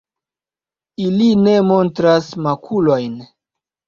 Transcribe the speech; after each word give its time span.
Ili 1.07 1.27
ne 1.47 1.53
montras 1.67 2.31
makulojn. 2.47 3.15